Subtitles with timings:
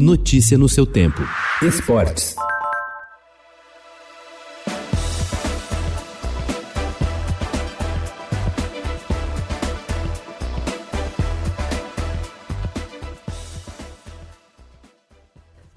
[0.00, 1.20] Notícia no seu tempo.
[1.60, 2.36] Esportes.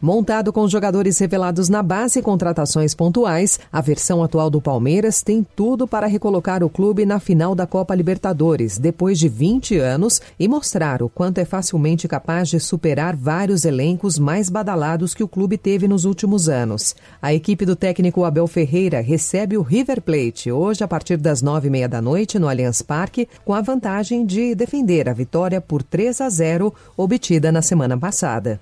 [0.02, 5.46] Montado com jogadores revelados na base e contratações pontuais, a versão atual do Palmeiras tem
[5.56, 10.48] tudo para recolocar o clube na final da Copa Libertadores, depois de 20 anos, e
[10.48, 15.56] mostrar o quanto é facilmente capaz de superar vários elencos mais badalados que o clube
[15.56, 16.96] teve nos últimos anos.
[17.22, 21.68] A equipe do técnico Abel Ferreira recebe o River Plate hoje a partir das nove
[21.68, 25.84] e meia da noite no Allianz Parque, com a vantagem de defender a vitória por
[25.84, 28.60] 3 a 0 obtida na semana passada.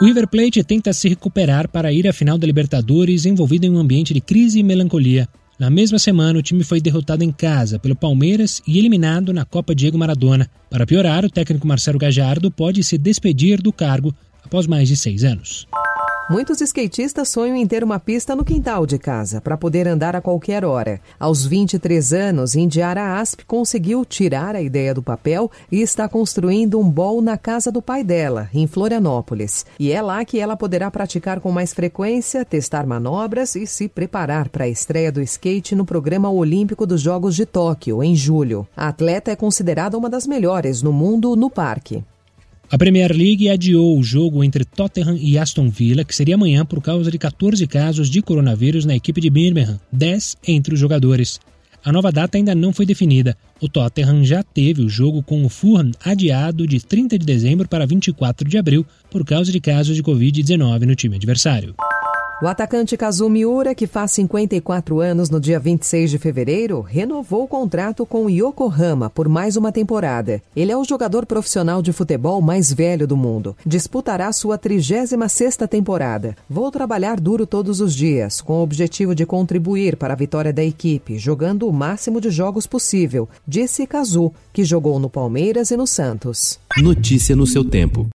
[0.00, 3.76] O River Plate tenta se recuperar para ir à final da Libertadores envolvido em um
[3.76, 5.28] ambiente de crise e melancolia.
[5.58, 9.74] Na mesma semana, o time foi derrotado em casa pelo Palmeiras e eliminado na Copa
[9.74, 10.48] Diego Maradona.
[10.70, 15.22] Para piorar, o técnico Marcelo Gajardo pode se despedir do cargo após mais de seis
[15.22, 15.66] anos.
[16.30, 20.20] Muitos skatistas sonham em ter uma pista no quintal de casa para poder andar a
[20.20, 21.00] qualquer hora.
[21.18, 26.88] Aos 23 anos, Indiara Asp conseguiu tirar a ideia do papel e está construindo um
[26.88, 29.66] bowl na casa do pai dela, em Florianópolis.
[29.76, 34.50] E é lá que ela poderá praticar com mais frequência, testar manobras e se preparar
[34.50, 38.68] para a estreia do skate no programa olímpico dos Jogos de Tóquio, em julho.
[38.76, 42.04] A atleta é considerada uma das melhores no mundo no parque.
[42.72, 46.80] A Premier League adiou o jogo entre Tottenham e Aston Villa, que seria amanhã por
[46.80, 51.40] causa de 14 casos de coronavírus na equipe de Birmingham, 10 entre os jogadores.
[51.84, 53.36] A nova data ainda não foi definida.
[53.60, 57.84] O Tottenham já teve o jogo com o Fulham adiado de 30 de dezembro para
[57.84, 61.74] 24 de abril por causa de casos de Covid-19 no time adversário.
[62.42, 67.46] O atacante Kazumi Ura, que faz 54 anos no dia 26 de fevereiro, renovou o
[67.46, 70.40] contrato com o Yokohama por mais uma temporada.
[70.56, 73.54] Ele é o jogador profissional de futebol mais velho do mundo.
[73.66, 76.34] Disputará sua 36ª temporada.
[76.48, 80.64] Vou trabalhar duro todos os dias, com o objetivo de contribuir para a vitória da
[80.64, 85.86] equipe, jogando o máximo de jogos possível, disse Kazu, que jogou no Palmeiras e no
[85.86, 86.58] Santos.
[86.78, 88.08] Notícia no seu tempo.